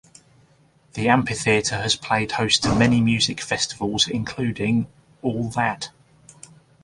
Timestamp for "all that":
5.21-5.91